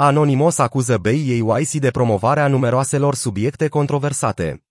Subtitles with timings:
[0.00, 4.64] Anonymous acuză BAYC de promovarea numeroaselor subiecte controversate.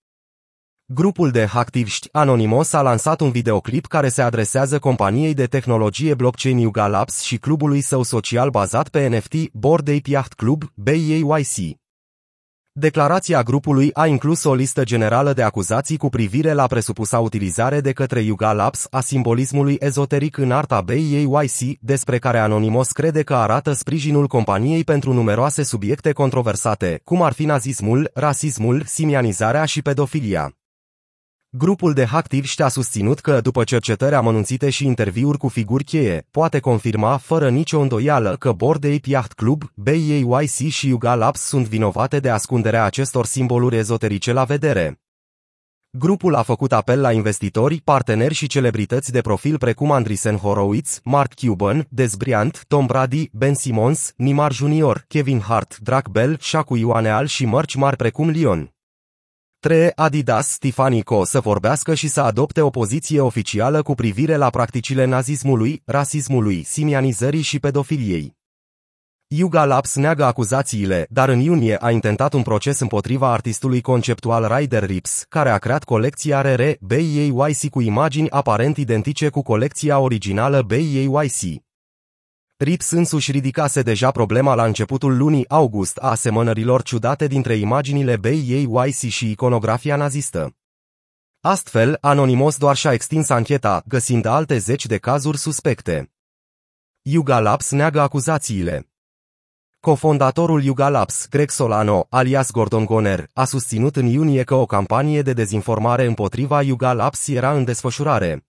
[0.86, 6.58] Grupul de hacktiviști Anonymous a lansat un videoclip care se adresează companiei de tehnologie blockchain
[6.58, 11.78] Yuga Labs și clubului său social bazat pe NFT Bored Ape Yacht Club, BAYC.
[12.80, 17.92] Declarația grupului a inclus o listă generală de acuzații cu privire la presupusa utilizare de
[17.92, 23.72] către Yuga Labs a simbolismului ezoteric în arta BAYC, despre care Anonymous crede că arată
[23.72, 30.57] sprijinul companiei pentru numeroase subiecte controversate, cum ar fi nazismul, rasismul, simianizarea și pedofilia.
[31.58, 36.58] Grupul de hacktivi a susținut că, după cercetări amănunțite și interviuri cu figuri cheie, poate
[36.60, 42.20] confirma fără nicio îndoială că Bored Ape Yacht Club, BAYC și Yuga Labs sunt vinovate
[42.20, 45.00] de ascunderea acestor simboluri ezoterice la vedere.
[45.90, 51.34] Grupul a făcut apel la investitori, parteneri și celebrități de profil precum Andreessen Horowitz, Mark
[51.34, 57.26] Cuban, Des Bryant, Tom Brady, Ben Simmons, Nimar Jr., Kevin Hart, Drake Bell, Shaku Ioaneal
[57.26, 58.77] și mărci mari precum Lion.
[59.68, 59.90] 3.
[59.94, 60.58] Adidas
[61.04, 66.62] Co să vorbească și să adopte o poziție oficială cu privire la practicile nazismului, rasismului,
[66.62, 68.36] simianizării și pedofiliei.
[69.26, 74.84] Yuga Labs neagă acuzațiile, dar în iunie a intentat un proces împotriva artistului conceptual Ryder
[74.84, 81.67] Rips, care a creat colecția RR BAYC cu imagini aparent identice cu colecția originală BAYC.
[82.60, 88.94] Rips însuși ridicase deja problema la începutul lunii august a asemănărilor ciudate dintre imaginile BAYC
[88.94, 90.56] și iconografia nazistă.
[91.40, 96.12] Astfel, Anonymous doar și-a extins ancheta, găsind alte zeci de cazuri suspecte.
[97.02, 98.90] Yuga Labs neagă acuzațiile.
[99.80, 105.22] Cofondatorul Yuga Labs, Greg Solano, alias Gordon Goner, a susținut în iunie că o campanie
[105.22, 108.47] de dezinformare împotriva Yuga Labs era în desfășurare.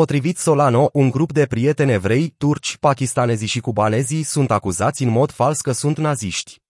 [0.00, 5.30] Potrivit Solano, un grup de prieteni evrei, turci, pakistanezi și cubanezi sunt acuzați în mod
[5.30, 6.62] fals că sunt naziști.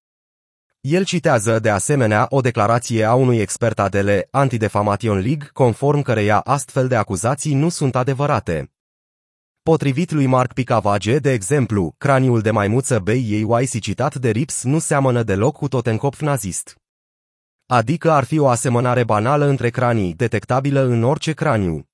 [0.81, 6.89] El citează, de asemenea, o declarație a unui expert adele, Anti-Defamation League, conform căreia astfel
[6.89, 8.73] de acuzații nu sunt adevărate.
[9.63, 15.23] Potrivit lui Mark Picavage, de exemplu, craniul de maimuță BAYC citat de Rips nu seamănă
[15.23, 16.77] deloc cu Totenkopf nazist.
[17.67, 21.89] Adică ar fi o asemănare banală între cranii, detectabilă în orice craniu.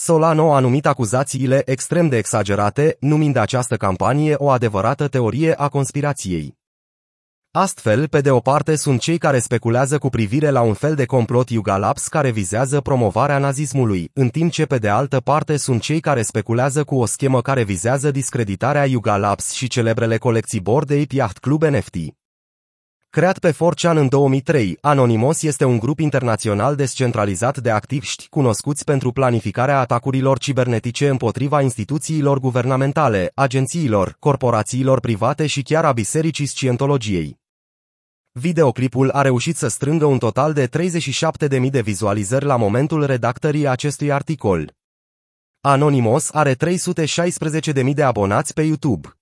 [0.00, 6.56] Solano a numit acuzațiile extrem de exagerate, numind această campanie o adevărată teorie a conspirației.
[7.50, 11.04] Astfel, pe de o parte sunt cei care speculează cu privire la un fel de
[11.04, 16.00] complot Yugalaps care vizează promovarea nazismului, în timp ce pe de altă parte sunt cei
[16.00, 21.38] care speculează cu o schemă care vizează discreditarea Yugalaps și celebrele colecții Bored Ape Yacht
[21.38, 21.96] Club NFT.
[23.10, 29.12] Creat pe Forchan în 2003, Anonymous este un grup internațional descentralizat de activiști cunoscuți pentru
[29.12, 37.38] planificarea atacurilor cibernetice împotriva instituțiilor guvernamentale, agențiilor, corporațiilor private și chiar a bisericii scientologiei.
[38.32, 44.12] Videoclipul a reușit să strângă un total de 37.000 de vizualizări la momentul redactării acestui
[44.12, 44.72] articol.
[45.60, 49.17] Anonymous are 316.000 de abonați pe YouTube.